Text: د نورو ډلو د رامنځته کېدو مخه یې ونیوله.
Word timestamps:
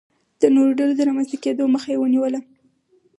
د 0.41 0.43
نورو 0.55 0.71
ډلو 0.79 0.93
د 0.97 1.01
رامنځته 1.07 1.37
کېدو 1.43 1.63
مخه 1.73 1.89
یې 1.93 1.97
ونیوله. 1.99 2.39